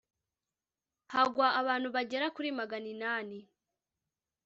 [1.13, 3.39] hagwa abantu bagera kuri magana inani